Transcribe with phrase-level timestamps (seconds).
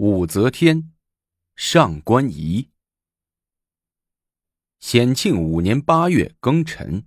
[0.00, 0.92] 武则天，
[1.56, 2.68] 上官仪。
[4.78, 7.04] 显庆五年八月庚辰，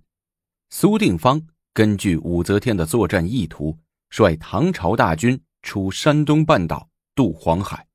[0.68, 1.40] 苏定方
[1.72, 3.78] 根据武则天的作战意图，
[4.10, 7.88] 率唐朝大军出山东半岛渡黄海，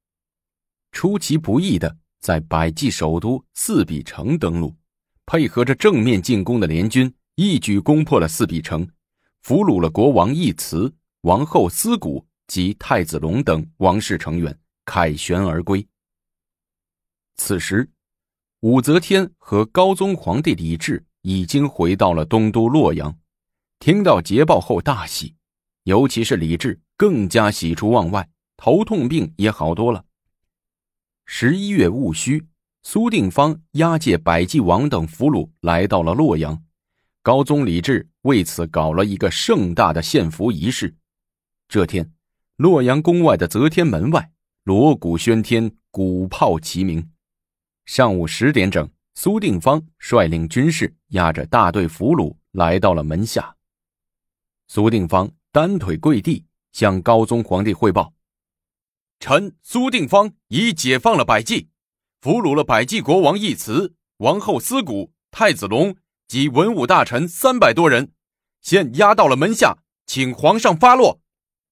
[0.92, 4.76] 出其不意的在百济首都四壁城登陆，
[5.28, 8.90] 配合着正面进攻的联军，一举攻破了四壁城，
[9.44, 10.92] 俘虏了国王义慈、
[11.22, 14.60] 王后思古及太子龙等王室成员。
[14.88, 15.86] 凯旋而归。
[17.36, 17.90] 此时，
[18.62, 23.16] 武则天和高宗皇帝李治已经回到了东都洛阳。
[23.80, 25.36] 听到捷报后大喜，
[25.84, 30.06] 尤其是李治更加喜出望外，头痛病也好多了。
[31.26, 32.48] 十一月戊戌，
[32.82, 36.64] 苏定方押解百济王等俘虏来到了洛阳，
[37.22, 40.96] 高宗李治为此搞了一个盛大的献俘仪式。
[41.68, 42.14] 这天，
[42.56, 44.32] 洛阳宫外的则天门外。
[44.68, 47.10] 锣鼓喧天，鼓炮齐鸣。
[47.86, 53.56] 上午十点整，苏定方率领军士押着大队俘虏来到了门下。
[54.68, 56.44] 苏定方单腿跪地，
[56.74, 58.14] 向高宗皇帝汇报
[59.22, 61.70] ：“臣苏定方已解放了百济，
[62.20, 65.96] 俘虏了百济国王义慈、王后思古、太子龙
[66.28, 68.12] 及文武大臣三百多人，
[68.62, 71.22] 现押到了门下，请皇上发落。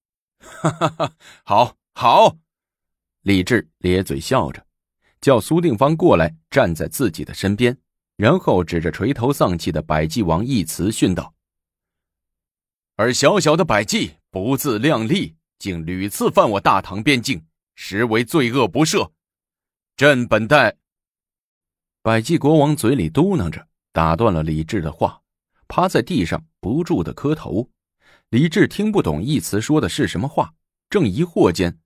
[0.40, 1.12] 哈哈哈，
[1.44, 2.38] 好，好。
[3.26, 4.64] 李治咧嘴笑着，
[5.20, 7.76] 叫苏定方过来站在自己的身边，
[8.14, 11.34] 然后指着垂头丧气的百济王一词训道
[12.94, 19.10] ：“而小小的百济不自量力，竟屡次犯我大唐边境，实为罪恶不赦。
[19.96, 20.76] 朕本待……”
[22.02, 25.20] 百济国王嘴里嘟囔着，打断了李治的话，
[25.66, 27.68] 趴在地上不住的磕头。
[28.28, 30.54] 李治听不懂一词说的是什么话，
[30.88, 31.76] 正疑惑间。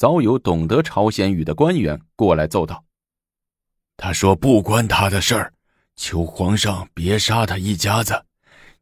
[0.00, 2.86] 早有懂得朝鲜语的官员过来奏道
[3.98, 5.52] ：“他说不关他的事儿，
[5.94, 8.24] 求皇上别杀他一家子。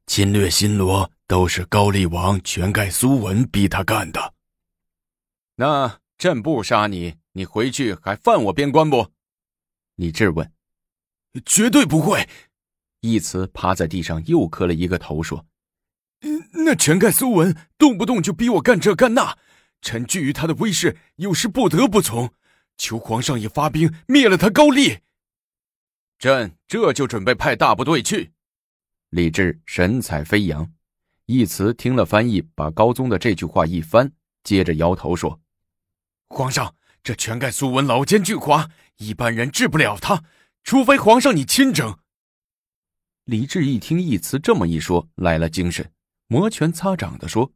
[0.06, 4.32] 侵略新罗都是高丽王全盖苏文逼他干的。
[5.56, 9.10] 那朕不杀你，你回去还犯我边关不？”
[9.98, 10.52] 李治问。
[11.44, 12.28] “绝对不会。”
[13.02, 15.44] 一慈趴在地上又磕了一个头，说
[16.64, 19.36] ：“那全盖苏文动不动就逼我干这干那。”
[19.80, 22.32] 臣惧于他的威势，有时不得不从。
[22.76, 24.98] 求皇上也发兵灭了他高丽。
[26.18, 28.32] 朕这就准备派大部队去。
[29.10, 30.70] 李治神采飞扬，
[31.26, 34.12] 义慈听了翻译，把高宗的这句话一翻，
[34.44, 35.40] 接着摇头说
[36.28, 38.68] ：“皇上，这全盖苏文老奸巨猾，
[38.98, 40.22] 一般人治不了他，
[40.62, 41.98] 除非皇上你亲征。”
[43.24, 45.90] 李治一听义慈这么一说，来了精神，
[46.26, 47.52] 摩拳擦掌的说。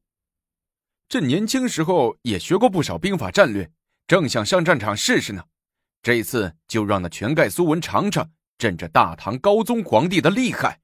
[1.13, 3.71] 朕年轻时候也学过不少兵法战略，
[4.07, 5.45] 正想上战场试试呢。
[6.03, 10.81] 这次就让那全盖苏文尝尝朕这大唐高宗皇帝的厉害。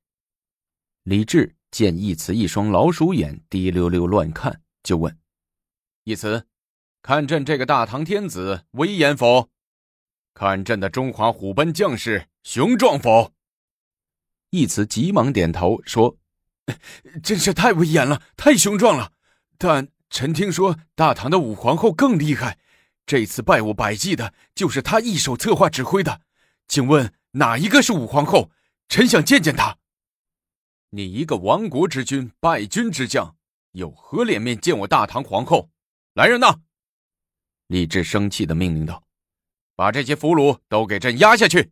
[1.05, 5.19] 李治见义慈一双老鼠眼滴溜溜乱看，就问
[6.05, 6.47] ：“义慈，
[7.01, 9.49] 看朕这个大唐天子威严否？
[10.35, 13.33] 看朕的中华虎贲将士雄壮否？”
[14.53, 16.19] 义慈急忙点头说
[17.25, 19.15] ：“真是太威严了，太雄壮了。
[19.57, 22.59] 但……”臣听说大唐的武皇后更厉害，
[23.07, 26.23] 这次拜我百济的，就是她一手策划指挥的。
[26.67, 28.51] 请问哪一个是武皇后？
[28.89, 29.77] 臣想见见她。
[30.91, 33.37] 你一个亡国之君、败军之将，
[33.73, 35.69] 有何脸面见我大唐皇后？
[36.15, 36.61] 来人呐！
[37.67, 39.05] 李治生气的命令道
[39.77, 41.71] ：“把这些俘虏都给朕押下去。”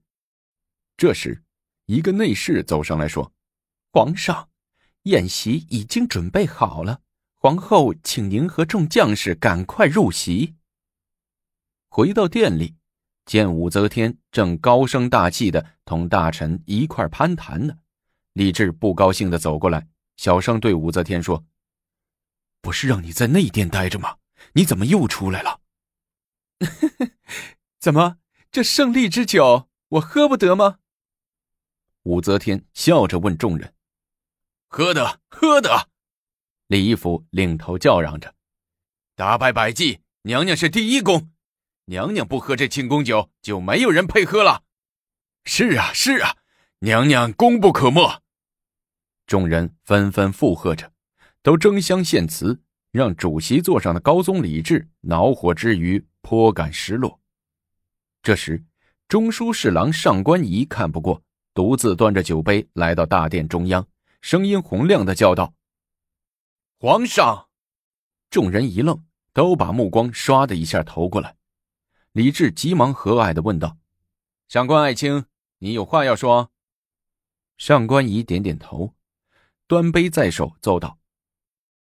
[0.99, 1.43] 这时，
[1.87, 3.33] 一个内侍走上来说
[3.93, 4.51] ：“皇上，
[5.05, 7.01] 宴席已经准备好了。”
[7.47, 10.57] 皇后，请您和众将士赶快入席。
[11.89, 12.75] 回到殿里，
[13.25, 17.79] 见武则天正高声大气的同大臣一块攀谈呢。
[18.33, 19.87] 李治不高兴的走过来，
[20.17, 21.47] 小声对武则天说
[22.61, 24.17] ：“不是让你在内殿待着吗？
[24.55, 25.61] 你怎么又出来了？
[27.79, 28.19] 怎么，
[28.51, 30.79] 这胜利之酒我喝不得吗？”
[32.03, 33.73] 武则天笑着问众人
[34.67, 35.91] ：“喝的，喝的。”
[36.69, 38.35] 李义府领头叫嚷着
[39.15, 41.31] ：“打败百济，娘娘是第一功。
[41.85, 44.65] 娘娘不喝这庆功酒，就没有人配喝了。
[45.47, 46.37] ”“是啊，是啊，
[46.81, 48.21] 娘娘功不可没。”
[49.29, 50.93] 众人纷纷附和着，
[51.41, 52.61] 都争相献词，
[52.91, 57.21] 让主席座上的高宗李治恼火之余颇感失落。
[58.23, 58.65] 这时，
[59.07, 61.23] 中书侍郎上官仪看不过，
[61.55, 63.87] 独自端着酒杯来到大殿中央，
[64.21, 65.55] 声音洪亮的叫道。
[66.79, 67.49] 皇上，
[68.29, 69.03] 众人一愣，
[69.33, 71.37] 都把目光唰的一下投过来。
[72.13, 73.79] 李治急忙和蔼的问道
[74.47, 75.25] ：“上官爱卿，
[75.61, 76.51] 你有话要说？”
[77.57, 78.95] 上官仪点点头，
[79.67, 80.99] 端杯在手，奏道：“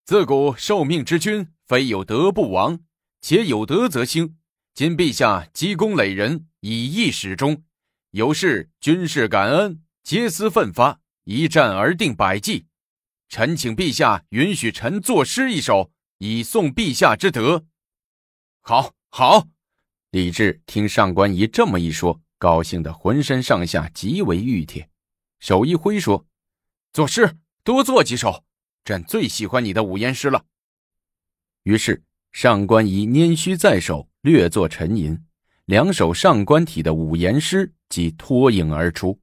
[0.06, 2.84] 自古受命之君，非有德不亡，
[3.20, 4.38] 且有德则兴。
[4.76, 7.64] 今陛下积功累人，以义始终，
[8.12, 12.68] 有事军事感恩，皆思奋发，一战而定百计。
[13.34, 17.66] 臣请陛下允许臣作诗一首，以颂陛下之德。”
[18.62, 19.48] 好，好。
[20.12, 24.88] 李治听上官仪这么一说，高兴的浑身上下极为熨帖，
[25.40, 26.28] 手一挥说
[26.94, 28.44] ：“作诗，多作几首，
[28.86, 30.46] 朕最喜欢你的五言诗了。”
[31.64, 32.04] 于是
[32.34, 35.20] 上官仪拈须在手，略作沉吟，
[35.66, 39.20] 两首上官体的五言诗即脱颖而出。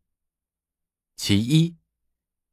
[1.15, 1.77] 其一：“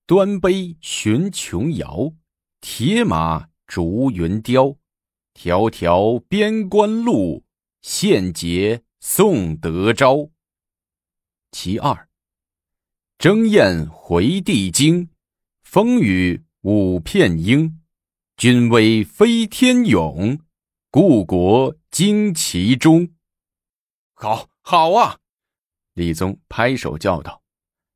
[0.08, 2.14] 端杯寻琼瑶，
[2.62, 4.78] 铁马逐云雕，
[5.34, 7.44] 迢迢边关路。”
[7.84, 10.30] 献捷送德昭。
[11.52, 12.08] 其二，
[13.18, 15.10] 征雁回帝京，
[15.64, 17.82] 风雨舞片鹰。
[18.38, 20.40] 君威飞天勇，
[20.90, 23.10] 故国惊其中。
[24.14, 25.20] 好，好啊！
[25.94, 27.42] 李宗拍手叫道，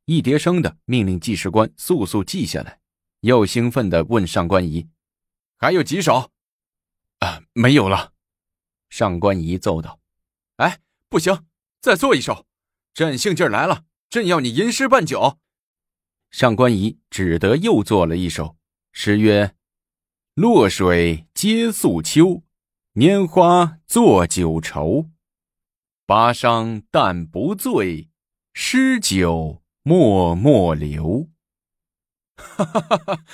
[0.05, 2.79] 一叠声的命令记事官速速记下来，
[3.21, 4.89] 又兴奋的问上官仪
[5.57, 6.31] ：“还有几首？”
[7.19, 8.13] 啊，没有了。
[8.89, 9.99] 上官仪奏道
[10.57, 11.45] ：“哎，不行，
[11.79, 12.45] 再做一首，
[12.93, 15.37] 朕兴劲来了，朕要你吟诗半酒。”
[16.31, 18.57] 上官仪只得又做了一首
[18.91, 19.55] 诗，曰
[20.33, 22.43] ：“落水皆素秋，
[22.95, 25.09] 拈花作酒愁。
[26.05, 28.09] 巴商但不醉，
[28.53, 31.29] 诗酒默默流。”
[32.35, 33.25] 哈哈哈哈！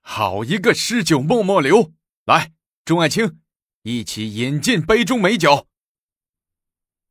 [0.00, 1.92] 好一个诗酒默默流！
[2.24, 2.52] 来，
[2.84, 3.40] 钟爱卿。
[3.82, 5.68] 一起饮尽杯中美酒。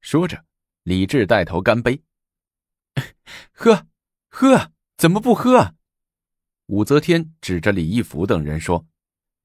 [0.01, 0.43] 说着，
[0.83, 2.03] 李治带头干杯。
[3.53, 3.87] 喝，
[4.29, 5.75] 喝，怎么不喝？
[6.65, 8.85] 武则天指着李义府等人说：“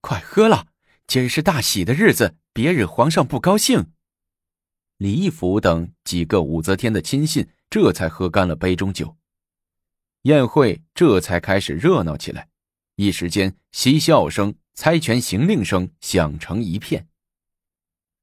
[0.03, 0.67] 快喝了，
[1.07, 3.93] 今是大喜的日子，别惹皇上不高兴。”
[4.99, 9.17] 李义府等几个武则天的亲信这才喝干了杯中酒。
[10.23, 12.47] 宴会这才开始热闹起来，
[12.97, 17.09] 一时间嬉笑声、猜拳行令声响成一片。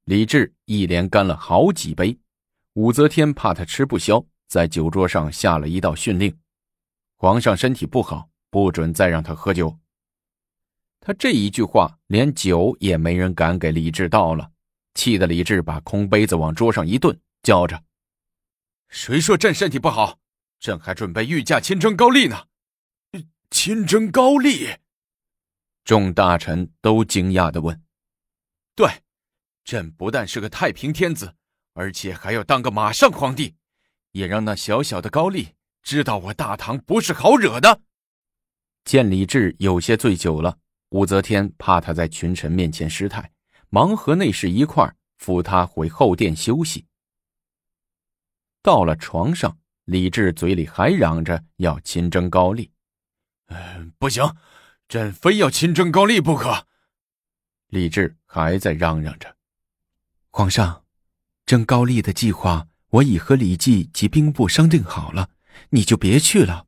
[0.05, 2.17] 李治一连干了好几杯，
[2.73, 6.37] 武则天怕他吃不消，在酒桌上下了一道训令：
[7.15, 9.75] 皇上身体不好，不准再让他喝酒。
[10.99, 14.51] 他这一句话，连酒也没人敢给李治倒了，
[14.93, 17.83] 气得李治把空杯子往桌上一顿，叫着
[18.89, 20.19] ：“谁说朕身体不好？
[20.59, 22.45] 朕还准备御驾亲征高丽呢！”
[23.49, 24.67] 亲征高丽，
[25.83, 27.81] 众大臣都惊讶的问
[28.75, 28.89] ：“对。”
[29.63, 31.35] 朕不但是个太平天子，
[31.73, 33.53] 而且还要当个马上皇帝，
[34.11, 35.49] 也让那小小的高丽
[35.83, 37.81] 知道我大唐不是好惹的。
[38.85, 40.57] 见李治有些醉酒了，
[40.91, 43.29] 武则天怕他在群臣面前失态，
[43.67, 46.85] 忙和内侍一块扶他回后殿休息。
[48.61, 49.57] 到了床上，
[49.87, 52.69] 李治嘴里还嚷着要亲征高丽，
[53.45, 54.35] 嗯，不行，
[54.89, 56.67] 朕非要亲征高丽不可。
[57.67, 59.37] 李治还在嚷嚷着。
[60.29, 60.83] 皇上，
[61.45, 65.29] 征高丽的计划我已和李绩及兵部商定好了，
[65.69, 66.65] 你就别去了。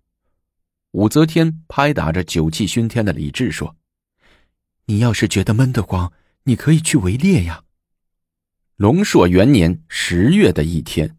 [0.91, 3.75] 武则天拍打着酒气熏天的李治说
[4.87, 7.65] ：“你要是觉得闷得慌，你可以去围猎呀。”
[8.77, 11.17] 龙朔元年十月的一天，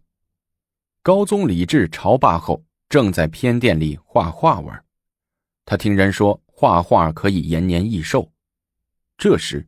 [1.02, 4.84] 高宗李治朝罢后，正在偏殿里画画玩。
[5.64, 8.30] 他听人说画画可以延年益寿，
[9.16, 9.66] 这时。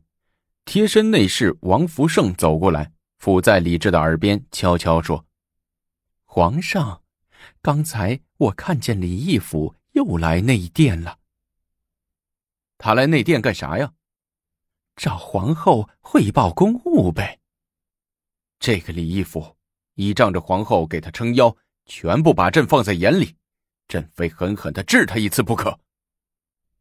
[0.65, 5.25] 贴身内侍王福胜走过来，伏在李治的耳边悄悄说
[6.23, 7.01] ：“皇上，
[7.61, 11.19] 刚才我看见李义府又来内殿了。
[12.77, 13.91] 他来内殿干啥呀？
[14.95, 17.39] 找皇后汇报公务呗。
[18.59, 19.57] 这个李义府
[19.95, 23.35] 倚仗着皇后给他撑腰，全部把朕放在眼里，
[23.87, 25.79] 朕非狠狠的治他一次不可。”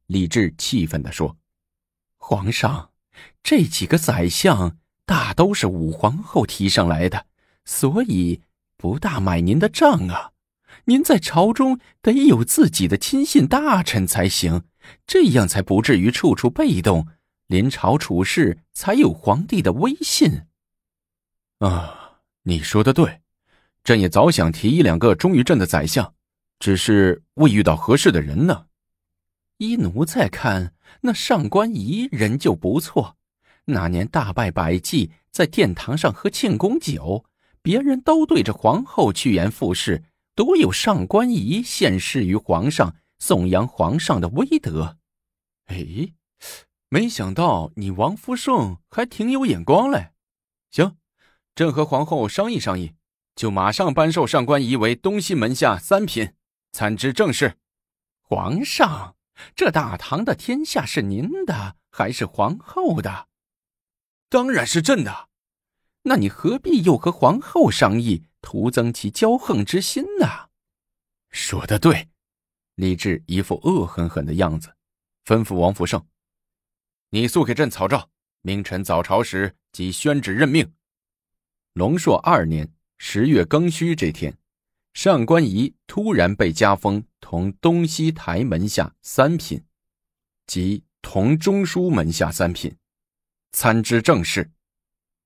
[0.07, 1.37] 李治气愤的说
[2.17, 2.91] ：“皇上。”
[3.43, 7.27] 这几个宰相大都是武皇后提上来的，
[7.67, 8.41] 所以
[8.79, 10.33] 不大买您的账啊。
[10.87, 14.65] 您在朝中得有自己的亲信大臣才行，
[15.07, 17.07] 这样才不至于处处被动，
[17.49, 20.47] 临朝处事才有皇帝的威信。
[21.59, 22.02] 啊，
[22.45, 23.21] 你说的对，
[23.85, 26.15] 朕也早想提一两个忠于朕的宰相，
[26.59, 28.67] 只是未遇到合适的人呢。
[29.59, 33.17] 依奴在看，那上官仪人就不错。
[33.67, 37.25] 那年大败百济，在殿堂上喝庆功酒，
[37.63, 40.03] 别人都对着皇后趋炎附势，
[40.35, 44.99] 独有上官仪献诗于皇上，颂扬皇上的威德。
[45.67, 46.13] 哎，
[46.89, 50.11] 没想到你王福胜还挺有眼光嘞。
[50.73, 50.97] 行，
[51.55, 52.95] 朕和皇后商议商议，
[53.37, 56.33] 就马上颁授上官仪为东西门下三品，
[56.73, 57.59] 参知政事。
[58.23, 59.17] 皇上，
[59.55, 63.29] 这大唐的天下是您的还是皇后的？
[64.31, 65.29] 当然是朕的。
[66.05, 70.49] 那你何必又和皇后商议，徒增其骄横之心呢？
[71.31, 72.09] 说的对，
[72.77, 74.75] 李治一副恶狠狠的样子，
[75.27, 76.05] 吩咐王福胜
[77.11, 78.09] ：“你速给朕草诏，
[78.41, 80.73] 明晨早朝时即宣旨任命。”
[81.75, 84.37] 隆朔二年十月庚戌这天，
[84.93, 89.65] 上官仪突然被加封同东西台门下三品，
[90.47, 92.77] 即同中书门下三品，
[93.53, 94.51] 参知政事。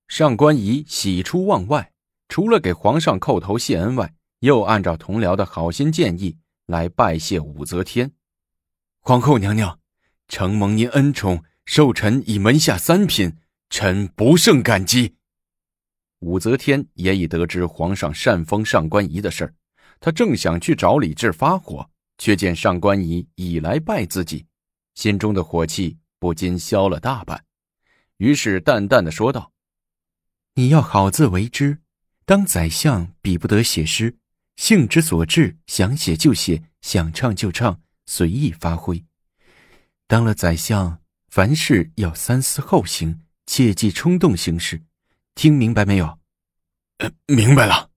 [0.07, 1.91] 上官仪喜出望外，
[2.29, 8.13] 除了给皇上叩头谢恩外，又按照同僚的好心建议来拜谢武则天。
[9.01, 9.79] 皇后娘娘，
[10.29, 13.35] 承蒙您恩宠，受臣以门下三品，
[13.69, 15.15] 臣不胜感激。
[16.19, 19.53] 武则天也已得知皇上善封上官仪的事儿，
[19.99, 24.45] 她正想去找李治发火，却见上官仪已来拜自己，
[24.95, 27.43] 心中的火气不禁消了大半，
[28.17, 29.51] 于是淡淡的说道。
[30.55, 31.77] 你要好自为之，
[32.25, 34.17] 当宰相比不得写诗，
[34.55, 39.05] 兴之所至，想写就写，想唱就唱，随意发挥。
[40.07, 44.81] 当了宰相，凡事要三思后行，切忌冲动行事。
[45.37, 46.17] 听明白没有？
[46.97, 47.91] 呃，明白了。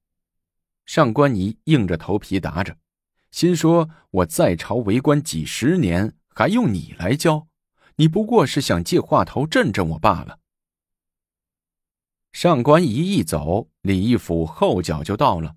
[0.84, 2.76] 上官仪硬着头皮答着，
[3.30, 7.48] 心说：“我在朝为官几十年，还用你来教？
[7.96, 10.38] 你不过是想借话头震震我罢了。”
[12.34, 15.56] 上官仪一走，李义府后脚就到了。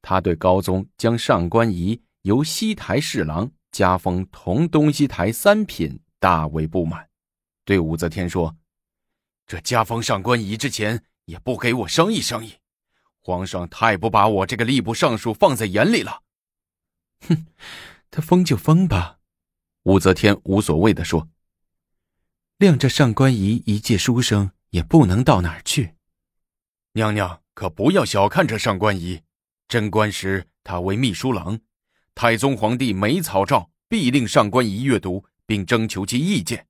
[0.00, 7.08] 他对高宗将上官仪由西台侍郎加封同东西台三品大为不满，
[7.64, 8.56] 对武则天说
[9.44, 12.54] ：“这加封上官仪之前也不给我商议商议，
[13.20, 16.22] 皇上太不把我这个吏部尚书放在眼里了。”
[17.28, 17.46] 哼，
[18.10, 19.18] 他封就封吧。
[19.82, 21.28] 武则天无所谓的说
[22.58, 25.94] ：“谅这上官仪一介书生，也不能到哪儿去。”
[26.94, 29.22] 娘娘可不要小看这上官仪，
[29.68, 31.60] 贞观时他为秘书郎，
[32.14, 36.66] 太宗皇帝每草诏必令上官仪阅读，并征求其意见。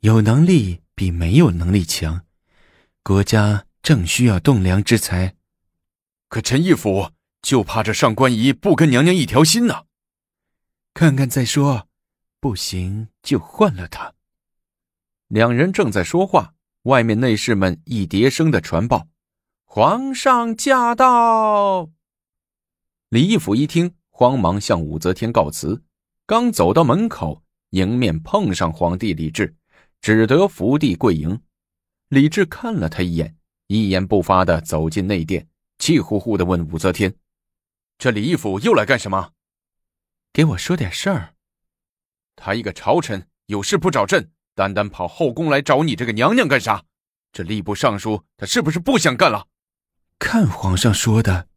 [0.00, 2.24] 有能力比没有能力强，
[3.08, 5.34] 国家正需要栋梁之才。
[6.28, 9.84] 可陈义府就怕这上官仪不跟娘娘一条心呢。
[10.92, 11.88] 看看再说，
[12.38, 14.12] 不行就换了他。
[15.28, 16.52] 两人正在说话。
[16.82, 19.08] 外面内侍们一叠声的传报
[19.64, 21.88] ：“皇上驾到！”
[23.08, 25.82] 李义府一听，慌忙向武则天告辞。
[26.26, 29.56] 刚走到门口，迎面碰上皇帝李治，
[30.02, 31.40] 只得伏地跪迎。
[32.08, 33.36] 李治看了他一眼，
[33.66, 35.46] 一言不发的走进内殿，
[35.78, 37.14] 气呼呼的问武则天
[37.98, 39.32] ：“这李义府又来干什么？
[40.32, 41.34] 给我说点事儿。
[42.34, 46.84] 他一个朝臣，有事不找朕。”单单跑后宫来找你这个娘娘干啥？
[47.30, 49.46] 这吏部尚书他是不是不想干了？
[50.18, 51.48] 看皇上说的。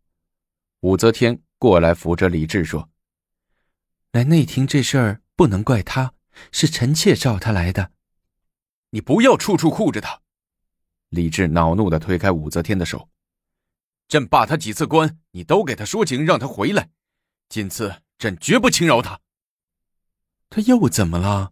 [0.81, 2.89] 武则天过来扶着李治说
[4.12, 6.13] ：“来内廷这事儿不能怪他，
[6.51, 7.91] 是臣妾召他来的。
[8.91, 10.21] 你不要处处护着他。”
[11.12, 13.10] 李治恼怒的推开武则天的手
[14.08, 16.89] ：“朕罢他几次官，你都给他说情，让他回来。
[17.50, 19.20] 今次朕绝不轻饶他。
[20.50, 21.51] 他又怎么了？”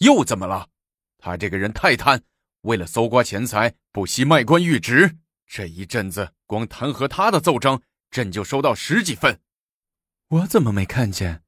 [0.00, 0.68] 又怎么了？
[1.16, 2.22] 他这个人太贪，
[2.60, 5.16] 为了搜刮钱财，不惜卖官鬻职。
[5.46, 7.80] 这一阵子，光弹劾他的奏章，
[8.10, 9.40] 朕就收到十几份。
[10.28, 11.42] 我怎么没看见？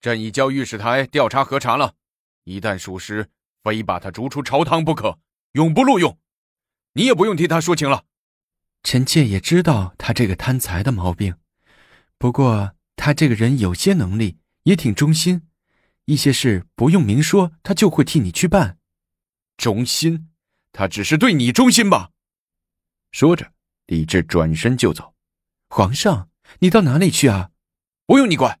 [0.00, 1.94] 朕已交御史台调查核查了，
[2.42, 3.30] 一旦属实，
[3.62, 5.20] 非把他逐出朝堂不可，
[5.52, 6.18] 永不录用。
[6.94, 8.04] 你也不用替他说情了。
[8.82, 11.36] 臣妾也知道他这个贪财的毛病，
[12.18, 15.48] 不过他这个人有些能力，也挺忠心。
[16.06, 18.78] 一些事不用明说，他就会替你去办。
[19.56, 20.30] 忠心，
[20.72, 22.10] 他只是对你忠心吧？
[23.10, 23.52] 说着，
[23.86, 25.14] 李治转身就走。
[25.70, 27.50] 皇上，你到哪里去啊？
[28.06, 28.60] 不用你管。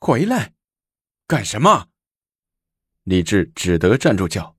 [0.00, 0.54] 回来，
[1.26, 1.88] 干什么？
[3.04, 4.56] 李治只得站住脚。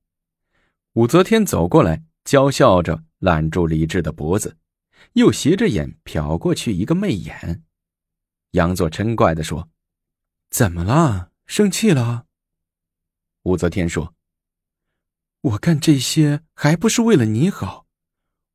[0.93, 4.57] 武则天走过来，娇笑着揽住李治的脖子，
[5.13, 7.63] 又斜着眼瞟过去一个媚眼，
[8.51, 9.69] 杨作嗔怪的说
[10.49, 12.27] ：“怎么了？”生气了，
[13.43, 14.13] 武则天说
[15.41, 17.87] ：“我干这些还不是为了你好，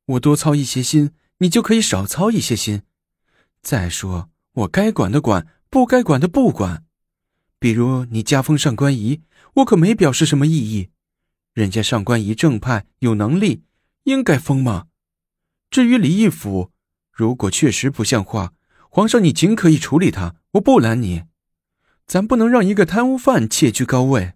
[0.05, 2.81] 我多操一些心，你就可以少操一些心。
[3.61, 6.85] 再说，我该管的管，不该管的不管。
[7.59, 9.21] 比如你加封上官仪，
[9.55, 10.89] 我可没表示什么异议。
[11.57, 13.63] 人家上官仪正派，有能力，
[14.03, 14.85] 应该封嘛。
[15.71, 16.71] 至于李义府，
[17.11, 18.53] 如果确实不像话，
[18.91, 21.23] 皇上你尽可以处理他，我不拦你。
[22.05, 24.33] 咱不能让一个贪污犯窃居高位。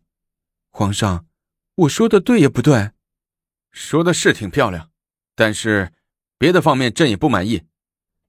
[0.72, 1.28] 皇上，
[1.76, 2.90] 我说的对也不对？
[3.72, 4.90] 说的是挺漂亮，
[5.36, 5.94] 但是
[6.40, 7.66] 别的方面朕也不满意。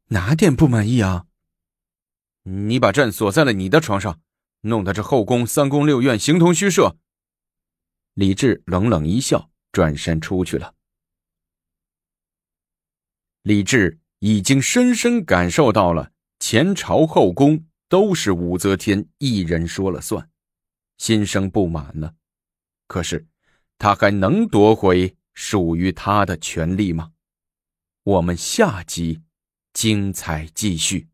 [0.08, 1.24] 哪点不满意啊？
[2.42, 4.20] 你把朕锁在了你的床上，
[4.60, 6.98] 弄得这后宫三宫六院形同虚设。
[8.14, 10.74] 李治冷冷一笑，转身出去了。
[13.42, 20.30] 李治已经深深感受到了前朝后宫都是武则天一人说了算，
[20.98, 22.14] 心生不满了。
[22.86, 23.26] 可是，
[23.78, 27.12] 他还能夺回属于他的权利吗？
[28.02, 29.22] 我们下集
[29.72, 31.08] 精彩继续。